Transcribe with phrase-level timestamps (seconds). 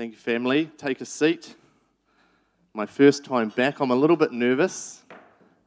[0.00, 0.70] Thank you, family.
[0.78, 1.56] Take a seat.
[2.72, 3.80] My first time back.
[3.80, 5.02] I'm a little bit nervous.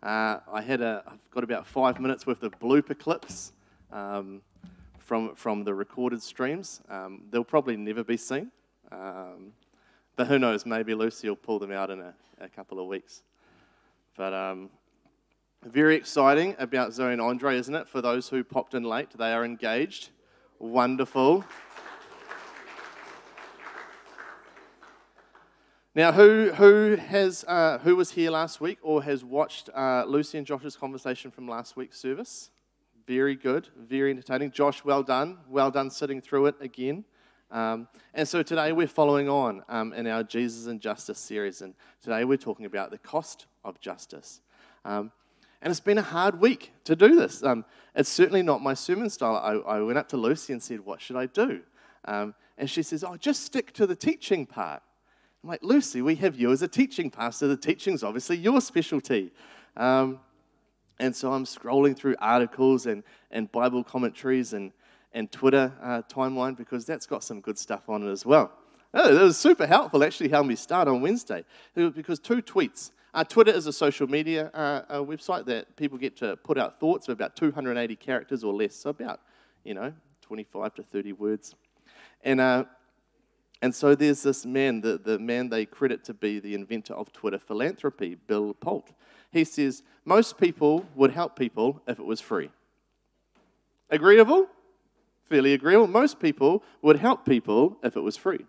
[0.02, 3.52] Uh, I had a, I've got about five minutes worth of blooper clips
[3.92, 4.42] um,
[4.98, 6.82] from, from the recorded streams.
[6.90, 8.50] Um, they'll probably never be seen.
[8.92, 9.52] Um,
[10.16, 13.22] but who knows, maybe Lucy will pull them out in a, a couple of weeks.
[14.18, 14.72] But um,
[15.64, 17.88] very exciting about Zoe and Andre, isn't it?
[17.88, 20.10] For those who popped in late, they are engaged.
[20.58, 21.46] Wonderful.
[25.96, 30.40] Now, who, who, has, uh, who was here last week or has watched uh, Lucy
[30.40, 32.50] and Josh's conversation from last week's service?
[33.06, 34.50] Very good, very entertaining.
[34.50, 35.38] Josh, well done.
[35.48, 37.06] Well done sitting through it again.
[37.52, 41.76] Um, and so today we're following on um, in our Jesus and Justice series, and
[42.02, 44.42] today we're talking about the cost of justice.
[44.84, 45.12] Um,
[45.62, 47.44] and it's been a hard week to do this.
[47.44, 49.36] Um, it's certainly not my sermon style.
[49.36, 51.62] I, I, went up to Lucy and said, What should I do?
[52.06, 54.82] Um, and she says, Oh, just stick to the teaching part.
[55.44, 57.50] I'm like, Lucy, we have you as a teaching pastor.
[57.50, 59.34] The teaching's obviously your specialty.
[59.76, 60.22] Um,
[61.00, 64.72] and so I'm scrolling through articles and, and Bible commentaries and,
[65.12, 68.54] and Twitter uh, timeline because that's got some good stuff on it as well.
[68.94, 71.44] Oh, that was super helpful, actually, helped me start on Wednesday.
[71.76, 72.92] Because two tweets.
[73.14, 77.10] Uh, Twitter is a social media uh, website that people get to put out thoughts
[77.10, 79.20] of about 280 characters or less, so about,
[79.66, 81.54] you know, 25 to 30 words.
[82.24, 82.64] And uh,
[83.64, 87.14] and so there's this man, the, the man they credit to be the inventor of
[87.14, 88.90] Twitter philanthropy, Bill Pulte.
[89.32, 92.50] He says, Most people would help people if it was free.
[93.90, 94.48] Agreeable?
[95.30, 95.88] Fairly agreeable.
[95.88, 98.46] Most people would help people if it was free.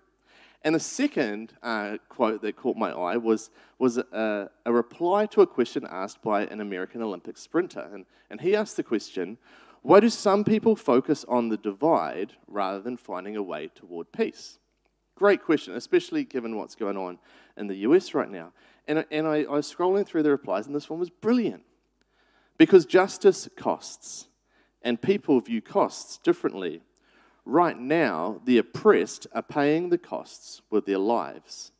[0.62, 5.42] And the second uh, quote that caught my eye was, was a, a, reply to
[5.42, 7.88] a question asked by an American Olympic sprinter.
[7.92, 9.38] And, and he asked the question
[9.82, 14.58] Why do some people focus on the divide rather than finding a way toward peace?
[15.16, 17.18] Great question, especially given what's going on
[17.56, 18.52] in the US right now.
[18.86, 21.62] And, and I, I was scrolling through the replies, and this one was brilliant.
[22.58, 24.28] Because justice costs,
[24.84, 26.82] and people view costs differently.
[27.44, 31.72] Right now, the oppressed are paying the costs with their lives.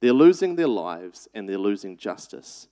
[0.00, 2.68] They're losing their lives and they're losing justice.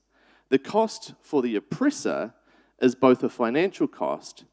[0.49, 2.33] The cost for the oppressor
[2.81, 4.45] is both a financial cost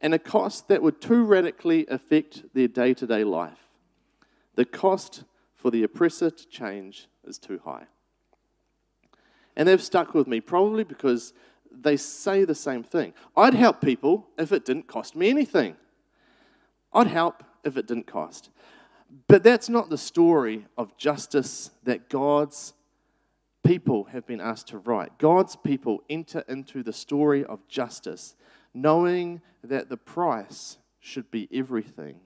[0.00, 3.63] and a cost that would too radically affect their day to day life.
[4.54, 7.86] The cost for the oppressor to change is too high.
[9.56, 11.32] And they've stuck with me probably because
[11.70, 13.14] they say the same thing.
[13.36, 15.76] I'd help people if it didn't cost me anything.
[16.92, 18.50] I'd help if it didn't cost.
[19.28, 22.72] But that's not the story of justice that God's
[23.64, 25.18] people have been asked to write.
[25.18, 28.34] God's people enter into the story of justice
[28.74, 32.16] knowing that the price should be everything,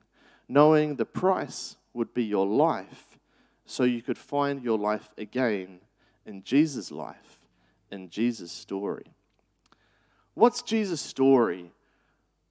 [0.49, 3.19] knowing the price would be your life
[3.67, 5.81] so you could find your life again
[6.25, 7.41] in Jesus' life,
[7.91, 9.13] in Jesus' story.
[10.35, 11.73] What's Jesus' story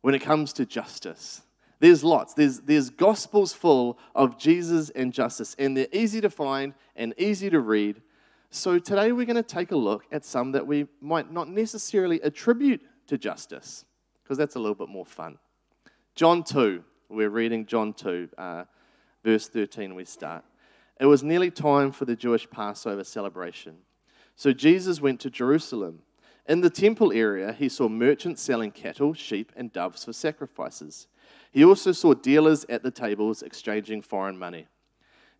[0.01, 1.43] when it comes to justice?
[1.79, 2.33] There's lots.
[2.33, 7.49] There's, there's gospels full of Jesus and justice, and they're easy to find and easy
[7.49, 8.01] to read.
[8.49, 12.19] So today we're going to take a look at some that we might not necessarily
[12.21, 13.85] attribute to justice,
[14.23, 15.37] because that's a little bit more fun.
[16.15, 18.29] John 2, we're reading John 2.
[18.37, 18.63] Uh,
[19.27, 20.45] verse 13, we start.
[21.01, 23.75] It was nearly time for the Jewish Passover celebration.
[24.37, 25.99] So Jesus went to Jerusalem.
[26.47, 31.07] In the temple area, he saw merchants selling cattle, sheep, and doves for sacrifices.
[31.51, 34.67] He also saw dealers at the tables exchanging foreign money.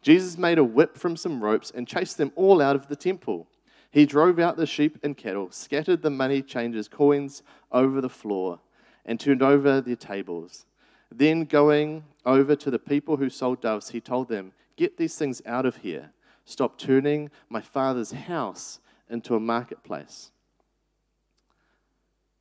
[0.01, 3.47] Jesus made a whip from some ropes and chased them all out of the temple.
[3.89, 8.59] He drove out the sheep and cattle, scattered the money changers' coins over the floor,
[9.05, 10.65] and turned over their tables.
[11.09, 15.41] Then, going over to the people who sold doves, he told them, Get these things
[15.45, 16.11] out of here.
[16.45, 18.79] Stop turning my father's house
[19.09, 20.31] into a marketplace.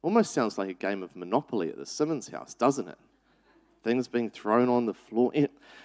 [0.02, 2.98] Almost sounds like a game of Monopoly at the Simmons house, doesn't it?
[3.82, 5.32] Things being thrown on the floor.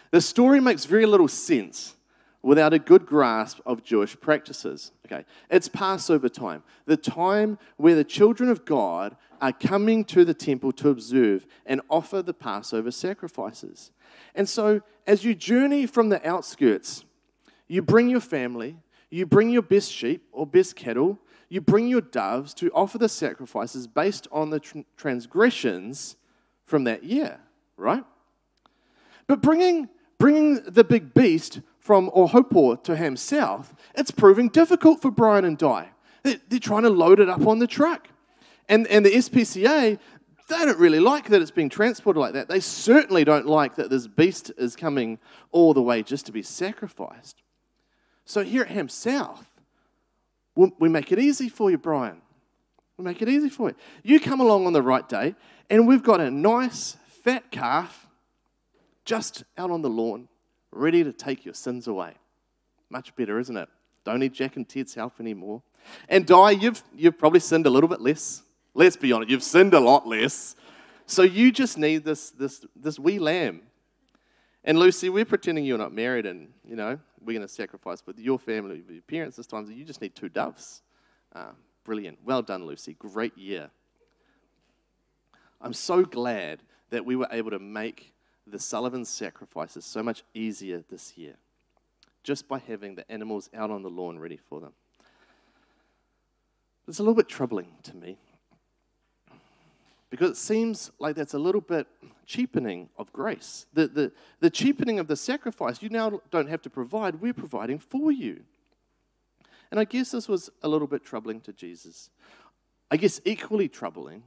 [0.10, 1.96] The story makes very little sense
[2.44, 4.92] without a good grasp of Jewish practices.
[5.06, 10.34] Okay, it's Passover time, the time where the children of God are coming to the
[10.34, 13.92] temple to observe and offer the Passover sacrifices.
[14.36, 17.06] And so, as you journey from the outskirts,
[17.68, 18.78] you bring your family,
[19.10, 21.20] you bring your best sheep or best cattle,
[21.50, 26.16] you bring your doves to offer the sacrifices based on the tr- transgressions
[26.66, 27.40] from that year,
[27.76, 28.06] right?
[29.28, 35.10] But bringing, bringing the big beast from Ohaupo to Ham South, it's proving difficult for
[35.12, 35.90] Brian and Di.
[36.24, 38.08] They're trying to load it up on the truck.
[38.70, 39.98] And, and the SPCA,
[40.48, 42.48] They don't really like that it's being transported like that.
[42.48, 45.18] They certainly don't like that this beast is coming
[45.52, 47.42] all the way just to be sacrificed.
[48.26, 49.48] So here at Ham South,
[50.56, 52.22] we make it easy for you, Brian.
[52.98, 53.76] We make it easy for you.
[54.04, 55.34] You come along on the right day,
[55.70, 58.08] and we've got a nice fat calf
[59.04, 60.28] just out on the lawn,
[60.72, 62.14] ready to take your sins away.
[62.90, 63.70] Much better, isn't it?
[64.04, 65.62] Don't need Jack and Ted's help anymore.
[66.10, 68.44] And Di, you've, you've probably sinned a little bit less.
[68.74, 70.56] Let's be honest, you've sinned a lot less.
[71.06, 73.62] So you just need this, this, this wee lamb.
[74.64, 78.20] And Lucy, we're pretending you're not married and, you know, we're going to sacrifice with
[78.20, 79.66] your family, with your parents this time.
[79.66, 80.82] So you just need two doves.
[81.34, 81.52] Uh,
[81.84, 82.20] brilliant.
[82.24, 82.94] Well done, Lucy.
[82.94, 83.70] Great year.
[85.60, 88.14] I'm so glad that we were able to make
[88.52, 91.36] the Sullivan sacrifices so much easier this year
[92.24, 94.74] just by having the animals out on the lawn ready for them.
[96.88, 98.18] It's a little bit troubling to me
[100.10, 101.88] because it seems like that's a little bit
[102.26, 103.66] cheapening of grace.
[103.74, 107.80] The, the, the cheapening of the sacrifice, you now don't have to provide, we're providing
[107.80, 108.42] for you.
[109.72, 112.10] And I guess this was a little bit troubling to Jesus.
[112.92, 114.24] I guess equally troubling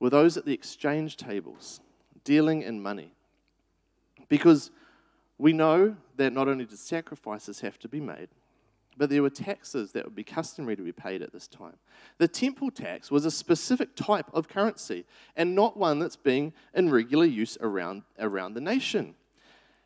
[0.00, 1.80] were those at the exchange tables
[2.24, 3.12] dealing in money.
[4.28, 4.70] Because
[5.38, 8.28] we know that not only did sacrifices have to be made,
[8.96, 11.76] but there were taxes that would be customary to be paid at this time.
[12.18, 15.06] The temple tax was a specific type of currency
[15.36, 19.14] and not one that's being in regular use around, around the nation.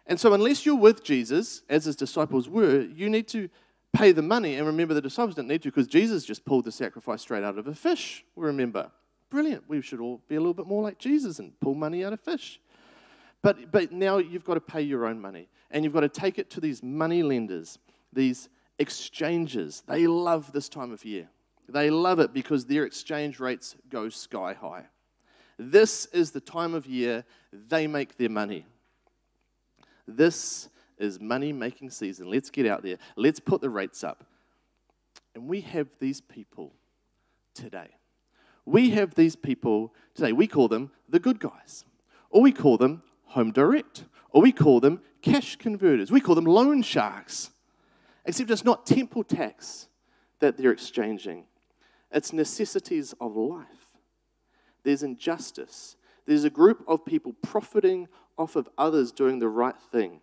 [0.07, 3.49] And so, unless you're with Jesus, as his disciples were, you need to
[3.93, 4.57] pay the money.
[4.57, 7.57] And remember, the disciples didn't need to because Jesus just pulled the sacrifice straight out
[7.57, 8.25] of a fish.
[8.37, 8.91] Remember,
[9.31, 9.65] brilliant.
[9.69, 12.21] We should all be a little bit more like Jesus and pull money out of
[12.21, 12.61] fish.
[13.43, 16.38] But, but now you've got to pay your own money and you've got to take
[16.38, 17.79] it to these money lenders,
[18.12, 18.49] these
[18.79, 19.82] exchanges.
[19.87, 21.29] They love this time of year.
[21.69, 24.85] They love it because their exchange rates go sky high.
[25.59, 28.67] This is the time of year they make their money.
[30.06, 30.69] This
[30.99, 32.31] is money making season.
[32.31, 32.99] Let's get out there.
[33.17, 34.25] Let's put the rates up.
[35.35, 36.73] And we have these people
[37.55, 37.88] today.
[38.67, 40.33] We have these people today.
[40.33, 41.85] We call them the good guys,
[42.31, 46.11] or we call them home direct, or we call them cash converters.
[46.11, 47.51] We call them loan sharks.
[48.25, 49.89] Except it's not temple tax
[50.41, 51.45] that they're exchanging,
[52.11, 53.67] it's necessities of life.
[54.83, 55.97] There's injustice.
[56.27, 58.09] There's a group of people profiting
[58.39, 60.21] off of others doing the right thing,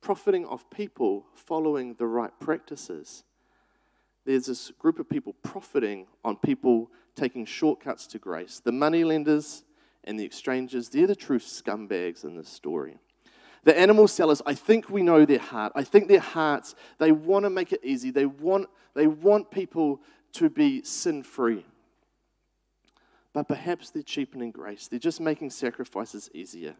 [0.00, 3.24] profiting off people following the right practices.
[4.24, 8.60] There's this group of people profiting on people taking shortcuts to grace.
[8.64, 9.64] The money lenders
[10.04, 12.98] and the exchangers, they're the true scumbags in this story.
[13.64, 15.72] The animal sellers, I think we know their heart.
[15.74, 18.10] I think their hearts, they want to make it easy.
[18.10, 20.00] They want, they want people
[20.34, 21.64] to be sin free.
[23.32, 24.86] But perhaps they're cheapening grace.
[24.86, 26.74] They're just making sacrifices easier.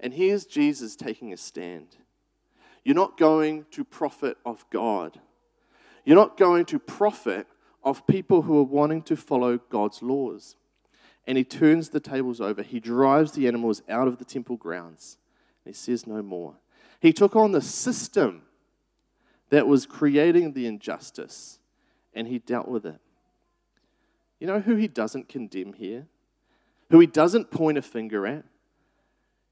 [0.00, 1.96] And here's Jesus taking a stand.
[2.84, 5.18] You're not going to profit off God.
[6.04, 7.46] You're not going to profit
[7.82, 10.56] of people who are wanting to follow God's laws.
[11.26, 12.62] And he turns the tables over.
[12.62, 15.18] He drives the animals out of the temple grounds.
[15.64, 16.56] He says no more.
[17.00, 18.42] He took on the system
[19.50, 21.58] that was creating the injustice
[22.14, 23.00] and he dealt with it.
[24.40, 26.06] You know who he doesn't condemn here?
[26.90, 28.44] Who he doesn't point a finger at?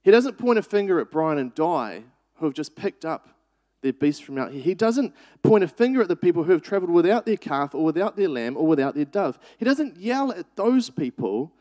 [0.02, 2.04] He doesn't point a finger at Brian and Di,
[2.36, 3.28] who have just picked up
[3.82, 4.62] their beast from out here.
[4.62, 7.84] He doesn't point a finger at the people who have traveled without their calf or
[7.84, 9.38] without their lamb or without their dove.
[9.58, 11.52] He doesn't yell at those people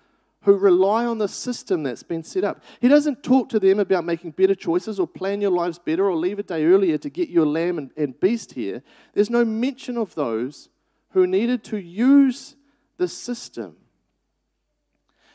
[0.43, 2.63] who rely on the system that's been set up.
[2.79, 6.15] He doesn't talk to them about making better choices or plan your lives better or
[6.15, 8.81] leave a day earlier to get your lamb and, and beast here.
[9.13, 10.69] There's no mention of those
[11.09, 12.55] who needed to use
[12.97, 13.77] the system.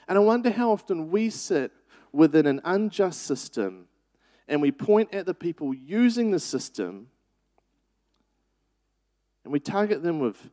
[0.09, 1.73] And I wonder how often we sit
[2.13, 3.87] within an unjust system
[4.49, 7.09] and we point at the people using the system
[9.45, 10.51] and we target them with,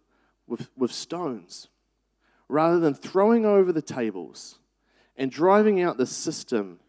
[0.47, 1.67] with, with stones
[2.47, 4.59] rather than throwing over the tables
[5.17, 6.79] and driving out the system.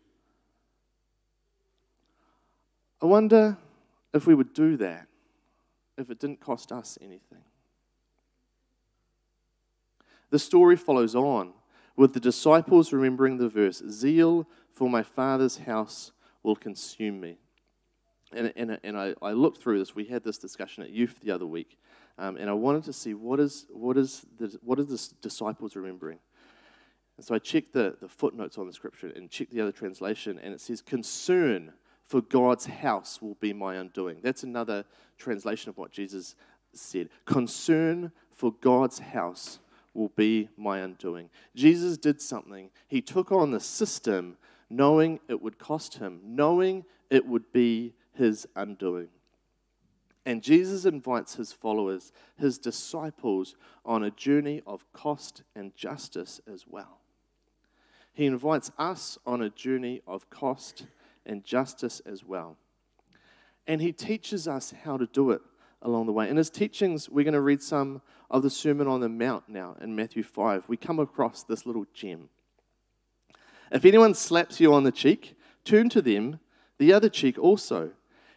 [3.01, 3.57] I wonder
[4.13, 5.07] if we would do that
[5.97, 7.45] if it didn't cost us anything.
[10.31, 11.53] The story follows on
[11.97, 16.13] with the disciples remembering the verse Zeal for my Father's house
[16.45, 17.39] will consume me.
[18.33, 19.97] And, and, and I, I looked through this.
[19.97, 21.79] We had this discussion at youth the other week.
[22.19, 25.75] Um, and I wanted to see what is, what is, the, what are the disciples
[25.75, 26.19] remembering.
[27.17, 30.39] And so I checked the, the footnotes on the scripture and checked the other translation,
[30.43, 31.73] and it says, Concern
[32.03, 34.19] for God's house will be my undoing.
[34.23, 34.85] That's another
[35.17, 36.35] translation of what Jesus
[36.73, 37.09] said.
[37.25, 39.61] Concern for God's house
[39.95, 41.31] will be my undoing.
[41.55, 42.71] Jesus did something.
[42.89, 44.37] He took on the system
[44.71, 49.09] knowing it would cost him, knowing it would be his undoing.
[50.27, 56.65] And Jesus invites his followers, his disciples, on a journey of cost and justice as
[56.67, 57.01] well.
[58.15, 60.87] He invites us on a journey of cost
[61.27, 62.57] and justice as well.
[63.67, 65.43] And he teaches us how to do it
[65.83, 66.29] along the way.
[66.29, 69.77] In his teachings, we're going to read some of the Sermon on the Mount now
[69.81, 70.69] in Matthew 5.
[70.69, 72.29] We come across this little gem.
[73.75, 76.39] If anyone slaps you on the cheek, turn to them
[76.79, 77.91] the other cheek also.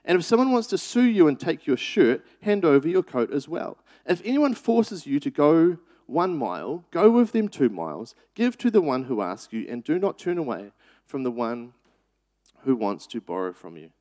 [0.04, 3.32] And if someone wants to sue you and take your shirt, hand over your coat
[3.32, 3.78] as well.
[4.06, 5.78] If anyone forces you to go
[6.08, 8.16] one mile, go with them two miles.
[8.34, 10.72] Give to the one who asks you, and do not turn away
[11.06, 11.74] from the one
[12.62, 13.92] who wants to borrow from you.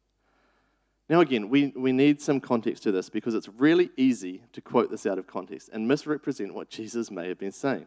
[1.09, 4.91] Now, again, we, we need some context to this because it's really easy to quote
[4.91, 7.87] this out of context and misrepresent what Jesus may have been saying.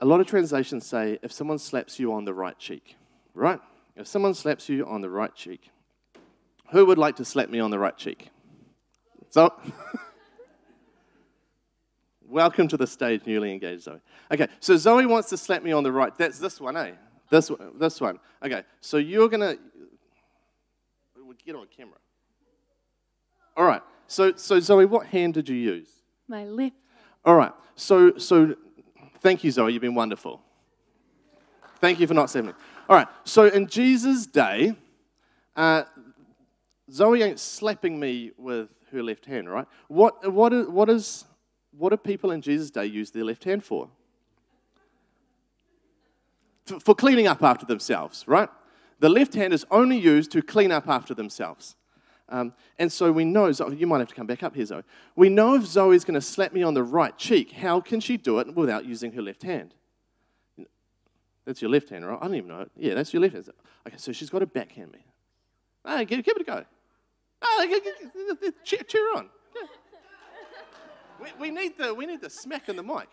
[0.00, 2.96] A lot of translations say if someone slaps you on the right cheek,
[3.34, 3.60] right?
[3.96, 5.70] If someone slaps you on the right cheek,
[6.70, 8.30] who would like to slap me on the right cheek?
[9.28, 9.52] So,
[12.26, 14.00] welcome to the stage, newly engaged Zoe.
[14.32, 16.16] Okay, so Zoe wants to slap me on the right.
[16.16, 16.92] That's this one, eh?
[17.30, 17.72] This one.
[17.78, 18.18] This one.
[18.42, 19.56] Okay, so you're gonna
[21.44, 21.96] get on camera.
[23.56, 23.82] All right.
[24.06, 25.88] So, so Zoe, what hand did you use?
[26.28, 26.76] My left.
[27.24, 27.52] All right.
[27.74, 28.54] So, so
[29.20, 29.72] Thank you, Zoe.
[29.72, 30.40] You've been wonderful.
[31.80, 32.54] Thank you for not saving me.
[32.88, 33.08] All right.
[33.24, 34.74] So in Jesus' day,
[35.56, 35.84] uh,
[36.90, 39.66] Zoe ain't slapping me with her left hand, right?
[39.88, 41.24] What, what, what, is,
[41.76, 43.88] what do people in Jesus' day use their left hand for?
[46.80, 48.48] For cleaning up after themselves, right?
[49.00, 51.74] The left hand is only used to clean up after themselves.
[52.30, 54.82] Um, and so we know, Zoe, you might have to come back up here, Zoe.
[55.16, 58.16] We know if Zoe's going to slap me on the right cheek, how can she
[58.16, 59.74] do it without using her left hand?
[61.44, 62.18] That's your left hand, right?
[62.20, 62.66] I don't even know.
[62.76, 63.48] Yeah, that's your left hand.
[63.86, 65.04] Okay, so she's got to backhand me.
[65.84, 66.64] Ah, give, give it a go.
[67.42, 67.66] Ah,
[68.64, 69.28] cheer, cheer on.
[69.56, 69.66] Yeah.
[71.20, 73.08] We, we, need the, we need the smack in the mic.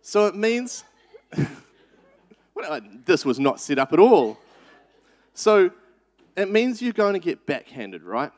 [0.00, 0.84] So it means,
[3.04, 4.38] this was not set up at all.
[5.36, 5.70] So
[6.34, 8.32] it means you're going to get backhanded, right?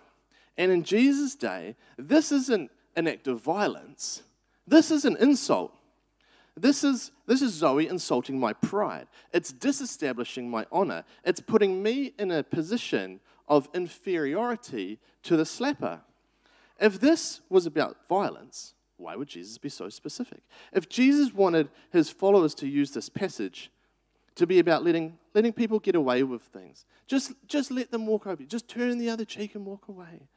[0.57, 4.25] And in Jesus' day, this isn't an act of violence.
[4.67, 5.73] This is an insult.
[6.57, 9.07] This is, this is Zoe insulting my pride.
[9.33, 11.05] It's disestablishing my honor.
[11.25, 16.01] It's putting me in a position of inferiority to the slapper.
[16.81, 20.41] If this was about violence, why would Jesus be so specific?
[20.73, 23.71] If Jesus wanted his followers to use this passage
[24.39, 26.87] to be about letting, letting people get away with things.
[27.09, 28.41] Just, just let them walk over.
[28.41, 28.49] you.
[28.49, 30.29] Just turn the other cheek and walk away.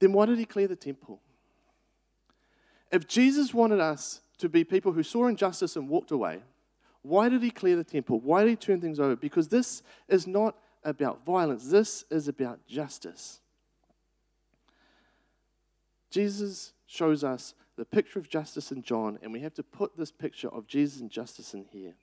[0.00, 1.20] Then why did he clear the temple?
[2.90, 6.40] If Jesus wanted us to be people who saw injustice and walked away,
[7.02, 8.18] why did he clear the temple?
[8.18, 9.14] Why did he turn things over?
[9.14, 13.38] Because this is not about violence, this is about justice.
[16.10, 20.10] Jesus shows us the picture of justice in John, and we have to put this
[20.10, 21.94] picture of Jesus and justice in here.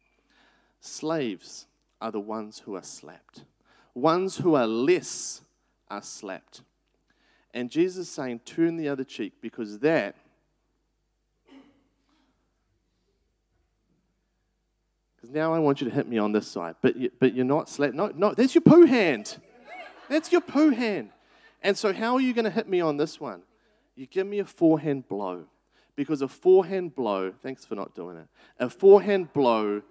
[0.79, 1.67] Slaves
[2.01, 3.45] are the ones who are slapped,
[3.93, 5.41] ones who are less
[5.89, 6.61] are slapped.
[7.53, 10.15] And Jesus is saying, turn the other cheek because that
[15.27, 17.43] Because now I want you to hit me on this side, but, you, but you're
[17.43, 17.93] not slapped.
[17.93, 19.37] No, no, that's your poo hand.
[20.07, 21.09] That's your poo hand.
[21.61, 23.41] And so, how are you going to hit me on this one?
[23.95, 25.45] You give me a forehand blow
[25.97, 28.27] because a forehand blow, thanks for not doing it,
[28.59, 29.81] a forehand blow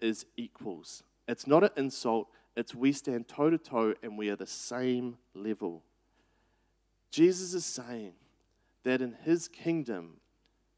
[0.00, 1.04] is equals.
[1.26, 5.16] It's not an insult, it's we stand toe to toe and we are the same
[5.34, 5.84] level.
[7.10, 8.12] Jesus is saying
[8.84, 10.16] that in his kingdom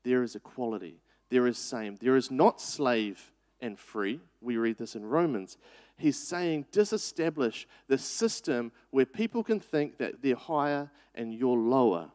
[0.05, 1.01] there is equality,
[1.31, 4.21] there is same, there is not slave and free.
[4.43, 5.57] We read this in Romans.
[5.97, 12.11] He's saying disestablish the system where people can think that they're higher and you're lower.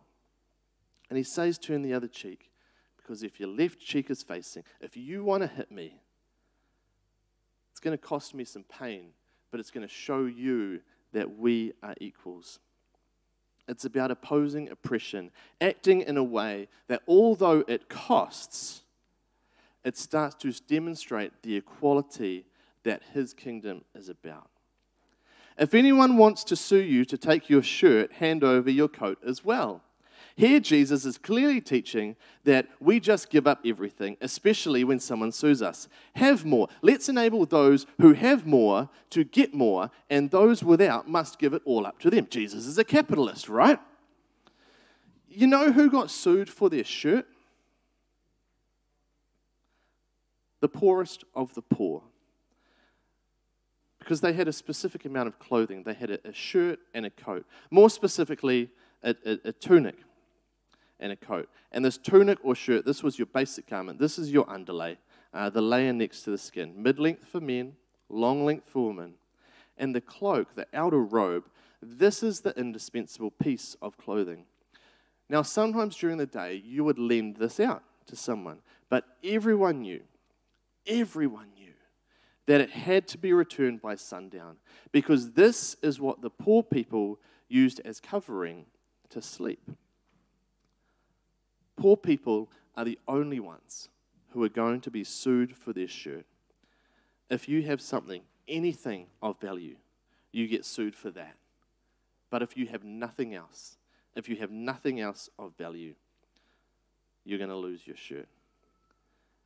[1.09, 2.51] And he says, turn the other cheek.
[2.97, 5.99] Because if your left cheek is facing, if you want to hit me,
[7.71, 9.09] it's going to cost me some pain,
[9.51, 10.81] but it's going to show you
[11.13, 12.59] that we are equals.
[13.67, 18.83] It's about opposing oppression, acting in a way that although it costs,
[19.83, 22.45] it starts to demonstrate the equality
[22.83, 24.49] that his kingdom is about.
[25.57, 29.43] If anyone wants to sue you to take your shirt, hand over your coat as
[29.43, 29.83] well.
[30.37, 35.61] Here, Jesus is clearly teaching that we just give up everything, especially when someone sues
[35.61, 35.87] us.
[36.15, 36.67] Have more.
[36.81, 41.61] Let's enable those who have more to get more, and those without must give it
[41.63, 42.27] all up to them.
[42.29, 43.79] Jesus is a capitalist, right?
[45.29, 47.25] You know who got sued for their shirt?
[50.59, 52.03] The poorest of the poor.
[53.99, 55.83] Because they had a specific amount of clothing.
[55.83, 57.45] They had a, shirt and a coat.
[57.71, 58.69] More specifically,
[59.01, 59.95] a, a, a tunic
[60.99, 61.49] and a coat.
[61.71, 63.99] And this tunic or shirt, this was your basic garment.
[63.99, 64.97] This is your underlay,
[65.33, 66.73] uh, the layer next to the skin.
[66.81, 67.73] Mid length for men,
[68.09, 69.15] long length for women.
[69.77, 71.45] And the cloak, the outer robe,
[71.81, 74.45] this is the indispensable piece of clothing.
[75.29, 78.59] Now, sometimes during the day, you would lend this out to someone,
[78.89, 80.01] but everyone knew,
[80.87, 81.73] everyone knew
[82.45, 84.57] that it had to be returned by sundown
[84.91, 88.65] because this is what the poor people used as covering
[89.09, 89.71] to sleep.
[91.75, 93.89] Poor people are the only ones
[94.31, 96.25] who are going to be sued for their shirt.
[97.29, 99.75] If you have something, anything of value,
[100.31, 101.35] you get sued for that.
[102.29, 103.77] But if you have nothing else,
[104.15, 105.95] if you have nothing else of value,
[107.23, 108.27] you're going to lose your shirt.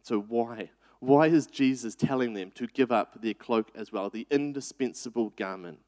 [0.01, 0.71] So, why?
[0.99, 5.79] Why is Jesus telling them to give up their cloak as well, the indispensable garment?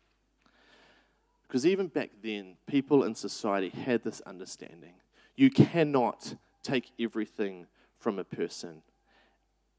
[1.47, 4.93] Because even back then, people in society had this understanding
[5.35, 8.81] you cannot take everything from a person.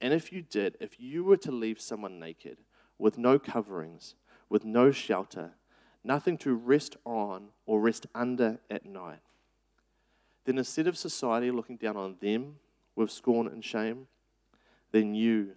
[0.01, 2.59] And if you did, if you were to leave someone naked,
[2.99, 4.15] with no coverings,
[4.49, 5.53] with no shelter,
[6.05, 9.21] nothing to rest on or rest under at night,
[10.45, 12.57] then instead of society looking down on them
[12.97, 14.07] with scorn and shame,
[14.91, 15.53] then you,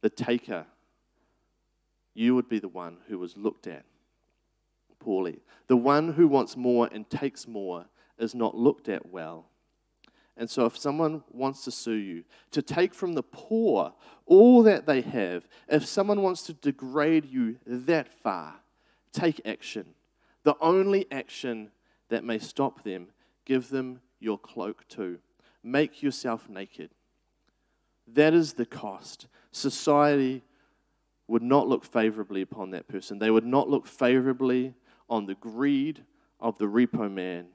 [0.00, 0.66] the taker,
[2.14, 3.84] you would be the one who was looked at
[4.98, 5.38] poorly.
[5.68, 7.86] The one who wants more and takes more
[8.18, 9.46] is not looked at well.
[10.36, 13.94] And so, if someone wants to sue you, to take from the poor
[14.26, 18.56] all that they have, if someone wants to degrade you that far,
[19.12, 19.94] take action.
[20.42, 21.70] The only action
[22.10, 23.08] that may stop them,
[23.46, 25.18] give them your cloak too.
[25.62, 26.90] Make yourself naked.
[28.06, 29.26] That is the cost.
[29.52, 30.44] Society
[31.28, 33.18] would not look favorably upon that person.
[33.18, 34.74] They would not look favorably
[35.08, 36.04] on the greed
[36.38, 37.46] of the repo man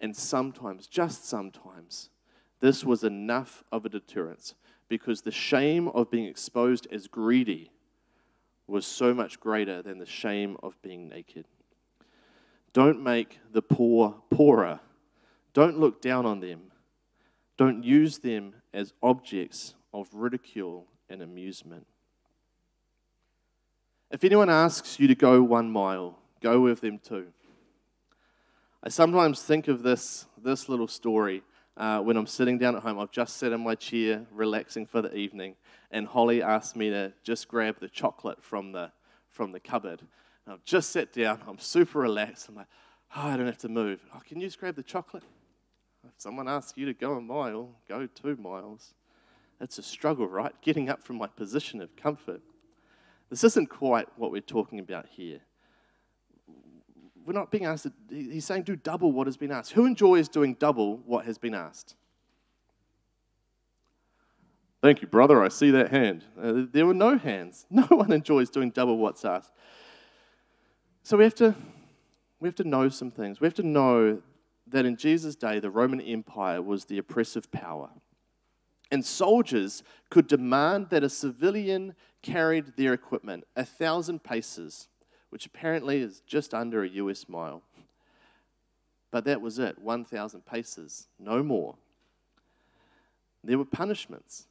[0.00, 2.10] and sometimes, just sometimes,
[2.60, 4.54] this was enough of a deterrence
[4.88, 7.70] because the shame of being exposed as greedy
[8.66, 11.46] was so much greater than the shame of being naked.
[12.72, 14.80] Don't make the poor poorer.
[15.54, 16.72] Don't look down on them.
[17.56, 21.86] Don't use them as objects of ridicule and amusement.
[24.10, 27.28] If anyone asks you to go one mile, go with them too.
[28.86, 31.42] I sometimes think of this, this little story
[31.76, 33.00] uh, when I'm sitting down at home.
[33.00, 35.56] I've just sat in my chair, relaxing for the evening,
[35.90, 38.92] and Holly asked me to just grab the chocolate from the,
[39.28, 40.02] from the cupboard.
[40.44, 42.48] And I've just sat down, I'm super relaxed.
[42.48, 42.68] I'm like,
[43.16, 43.98] oh, I don't have to move.
[44.14, 45.24] Oh, can you just grab the chocolate?
[46.04, 48.94] If someone asks you to go a mile, go two miles.
[49.60, 50.52] It's a struggle, right?
[50.62, 52.40] Getting up from my position of comfort.
[53.30, 55.40] This isn't quite what we're talking about here
[57.26, 59.72] we're not being asked, to, he's saying do double what has been asked.
[59.72, 61.96] Who enjoys doing double what has been asked?
[64.80, 65.42] Thank you, brother.
[65.42, 66.24] I see that hand.
[66.40, 67.66] Uh, there were no hands.
[67.70, 69.52] No one enjoys doing double what's asked.
[71.02, 71.54] So we have to
[72.38, 73.40] we have to know some things.
[73.40, 74.22] We have to know
[74.68, 77.90] that in Jesus' day, the Roman Empire was the oppressive power.
[78.90, 84.88] And soldiers could demand that a civilian carried their equipment a thousand paces
[85.30, 87.62] which apparently is just under a US mile.
[89.10, 91.76] But that was it 1,000 paces, no more.
[93.42, 94.46] There were punishments.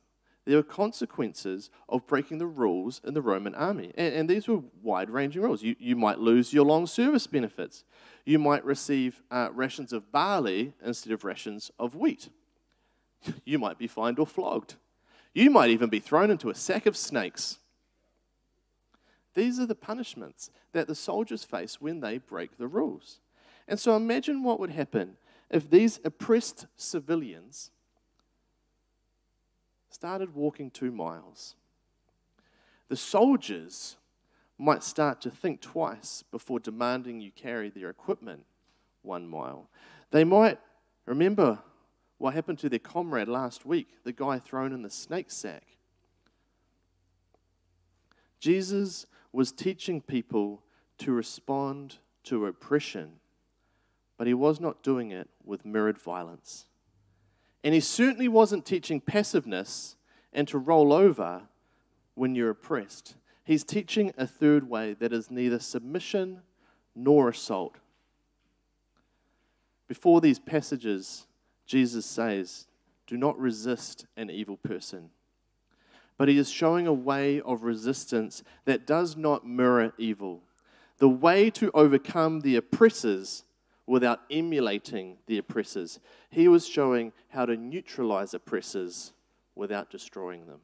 [0.46, 3.92] There were consequences of breaking the rules in the Roman army.
[3.98, 5.64] And, and these were wide ranging rules.
[5.64, 7.84] You, you might lose your long service benefits.
[8.26, 12.30] You might receive uh, rations of barley instead of rations of wheat.
[13.44, 14.76] You might be fined or flogged.
[15.34, 17.58] You might even be thrown into a sack of snakes.
[19.36, 23.20] These are the punishments that the soldiers face when they break the rules.
[23.68, 25.18] And so imagine what would happen
[25.50, 27.72] if these oppressed civilians
[29.90, 31.56] started walking two miles.
[32.88, 33.98] The soldiers
[34.58, 38.46] might start to think twice before demanding you carry their equipment
[39.02, 39.70] one mile.
[40.12, 40.60] They might
[41.06, 41.60] remember
[42.18, 45.66] what happened to their comrade last week, the guy thrown in the snake sack.
[48.40, 50.64] Jesus was teaching people
[51.00, 53.20] to respond to oppression
[54.18, 56.66] but he was not doing it with mirrored violence.
[57.64, 59.96] And he certainly wasn't teaching passiveness
[60.32, 61.44] and to roll over
[62.14, 63.16] when you're oppressed.
[63.44, 66.42] He's teaching a third way that is neither submission
[66.96, 67.76] nor assault.
[69.88, 71.28] Before these passages,
[71.66, 72.68] Jesus says,
[73.08, 75.10] Do not resist an evil person.
[76.18, 80.42] But he is showing a way of resistance that does not mirror evil.
[80.98, 83.44] The way to overcome the oppressors
[83.86, 86.00] without emulating the oppressors.
[86.30, 89.14] He was showing how to neutralize oppressors
[89.56, 90.62] without destroying them.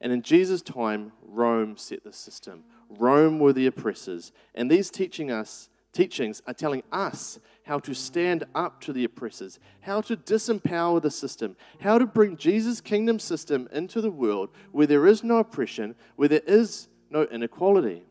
[0.00, 2.64] And in Jesus' time, Rome set the system.
[2.88, 4.32] Rome were the oppressors.
[4.54, 9.58] And these teaching us, teachings are telling us how to stand up to the oppressors,
[9.82, 14.86] how to disempower the system, how to bring Jesus' kingdom system into the world where
[14.86, 18.04] there is no oppression, where there is no inequality.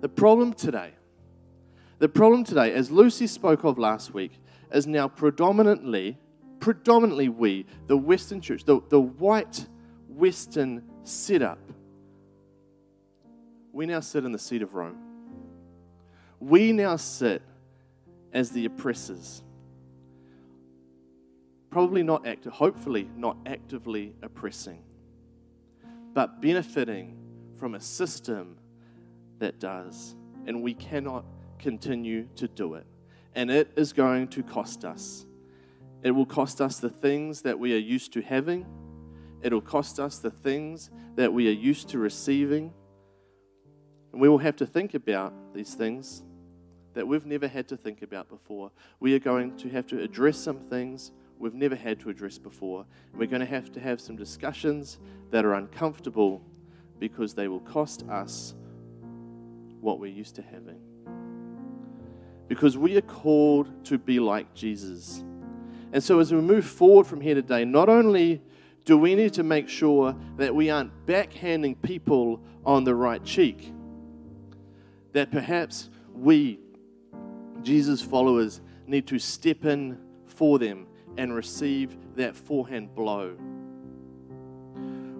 [0.00, 0.94] The problem today,
[2.00, 4.32] the problem today, as Lucy spoke of last week,
[4.72, 6.18] is now predominantly,
[6.58, 9.64] predominantly we, the Western church, the, the white
[10.08, 11.60] Western setup,
[13.72, 14.98] we now sit in the seat of Rome.
[16.40, 17.42] We now sit
[18.32, 19.42] as the oppressors.
[21.70, 24.82] Probably not active, hopefully not actively oppressing,
[26.12, 27.16] but benefiting
[27.56, 28.56] from a system
[29.38, 30.16] that does.
[30.46, 31.24] And we cannot
[31.58, 32.86] continue to do it.
[33.34, 35.26] And it is going to cost us.
[36.02, 38.66] It will cost us the things that we are used to having.
[39.42, 42.72] It'll cost us the things that we are used to receiving.
[44.12, 46.22] And we will have to think about these things
[46.94, 48.70] that we've never had to think about before.
[48.98, 52.84] We are going to have to address some things we've never had to address before.
[53.14, 54.98] We're going to have to have some discussions
[55.30, 56.42] that are uncomfortable
[56.98, 58.54] because they will cost us
[59.80, 60.80] what we're used to having.
[62.46, 65.24] Because we are called to be like Jesus.
[65.92, 68.42] And so, as we move forward from here today, not only
[68.84, 73.72] do we need to make sure that we aren't backhanding people on the right cheek,
[75.12, 76.58] that perhaps we,
[77.62, 83.36] Jesus followers, need to step in for them and receive that forehand blow.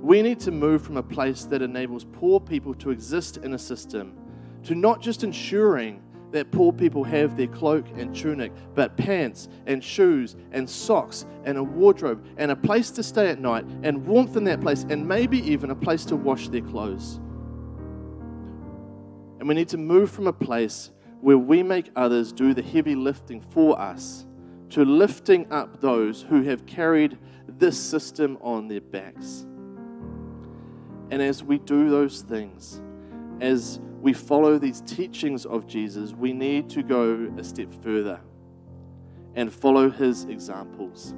[0.00, 3.58] We need to move from a place that enables poor people to exist in a
[3.58, 4.16] system
[4.64, 9.82] to not just ensuring that poor people have their cloak and tunic, but pants and
[9.82, 14.36] shoes and socks and a wardrobe and a place to stay at night and warmth
[14.36, 17.16] in that place and maybe even a place to wash their clothes.
[19.38, 22.94] And we need to move from a place where we make others do the heavy
[22.94, 24.26] lifting for us
[24.70, 29.46] to lifting up those who have carried this system on their backs.
[31.10, 32.80] And as we do those things,
[33.40, 38.20] as we follow these teachings of Jesus, we need to go a step further
[39.34, 41.14] and follow his examples.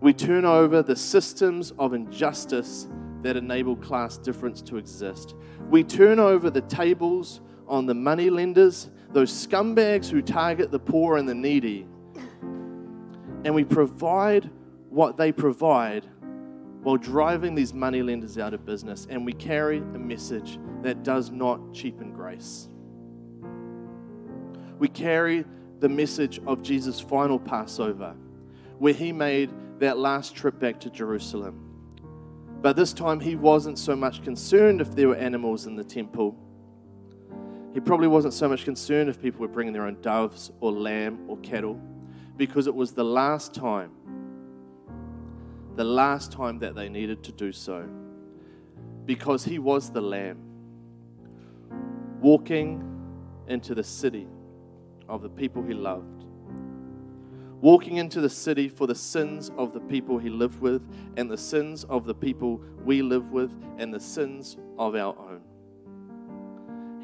[0.00, 2.86] We turn over the systems of injustice
[3.22, 5.34] that enable class difference to exist.
[5.68, 11.16] We turn over the tables on the money lenders, those scumbags who target the poor
[11.16, 11.86] and the needy,
[13.44, 14.50] and we provide
[14.90, 16.06] what they provide
[16.82, 19.06] while driving these money lenders out of business.
[19.10, 22.68] And we carry a message that does not cheapen grace.
[24.78, 25.44] We carry
[25.80, 28.14] the message of Jesus' final Passover,
[28.78, 31.62] where he made that last trip back to Jerusalem.
[32.62, 36.36] But this time, he wasn't so much concerned if there were animals in the temple.
[37.76, 41.18] He probably wasn't so much concerned if people were bringing their own doves or lamb
[41.28, 41.78] or cattle,
[42.38, 43.90] because it was the last time,
[45.74, 47.86] the last time that they needed to do so.
[49.04, 50.38] Because he was the lamb
[52.22, 52.82] walking
[53.46, 54.26] into the city
[55.06, 56.24] of the people he loved,
[57.60, 60.80] walking into the city for the sins of the people he lived with,
[61.18, 65.25] and the sins of the people we live with, and the sins of our own.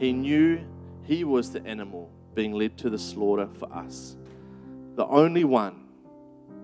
[0.02, 0.58] He knew
[1.04, 4.16] he was the animal being led to the slaughter for us,
[4.96, 5.84] the only one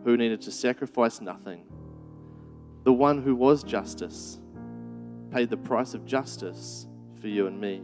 [0.03, 1.63] who needed to sacrifice nothing,
[2.83, 4.41] the one who was justice,
[5.31, 6.89] paid the price of justice
[7.21, 7.81] for you and me.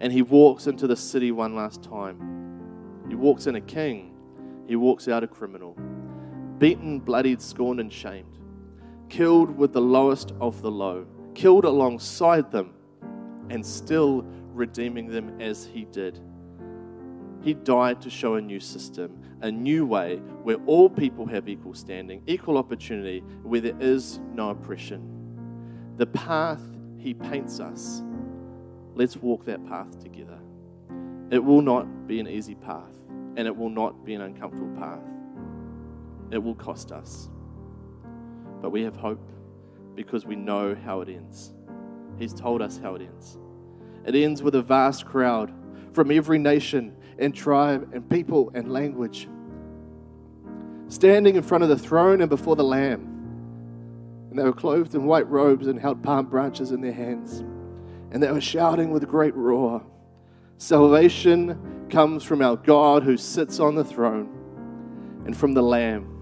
[0.00, 3.06] And he walks into the city one last time.
[3.08, 4.14] He walks in a king,
[4.68, 5.78] he walks out a criminal,
[6.58, 8.36] beaten, bloodied, scorned, and shamed,
[9.08, 12.74] killed with the lowest of the low, killed alongside them,
[13.48, 16.20] and still redeeming them as he did.
[17.42, 21.74] He died to show a new system, a new way where all people have equal
[21.74, 25.94] standing, equal opportunity, where there is no oppression.
[25.96, 26.62] The path
[26.98, 28.02] he paints us
[28.94, 30.38] Let's walk that path together.
[31.30, 32.92] It will not be an easy path,
[33.36, 35.02] and it will not be an uncomfortable path.
[36.30, 37.30] It will cost us.
[38.60, 39.30] But we have hope
[39.94, 41.54] because we know how it ends.
[42.18, 43.38] He's told us how it ends.
[44.04, 45.52] It ends with a vast crowd
[45.92, 49.28] from every nation and tribe and people and language
[50.88, 53.08] standing in front of the throne and before the Lamb.
[54.28, 57.40] And they were clothed in white robes and held palm branches in their hands.
[58.10, 59.82] And they were shouting with a great roar
[60.62, 64.28] Salvation comes from our God who sits on the throne
[65.26, 66.21] and from the Lamb.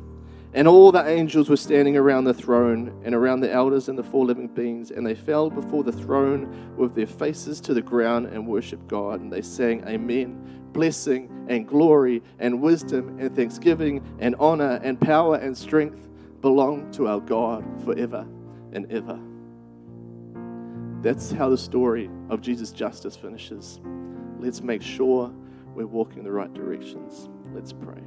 [0.53, 4.03] And all the angels were standing around the throne and around the elders and the
[4.03, 8.27] four living beings, and they fell before the throne with their faces to the ground
[8.27, 9.21] and worshiped God.
[9.21, 10.69] And they sang, Amen.
[10.73, 16.09] Blessing and glory and wisdom and thanksgiving and honor and power and strength
[16.41, 18.27] belong to our God forever
[18.73, 19.19] and ever.
[21.03, 23.81] That's how the story of Jesus' justice finishes.
[24.39, 25.33] Let's make sure
[25.75, 27.29] we're walking in the right directions.
[27.53, 28.03] Let's pray.